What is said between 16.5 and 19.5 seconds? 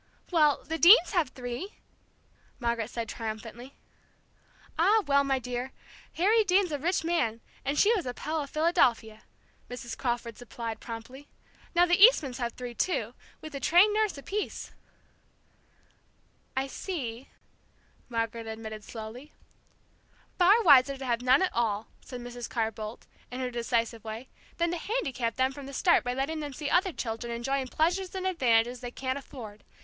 "I see," Margaret admitted slowly.